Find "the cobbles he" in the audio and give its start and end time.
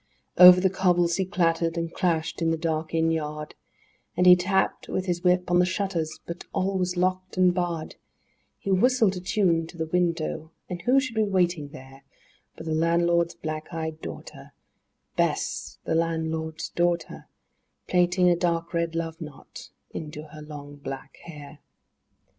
0.61-1.25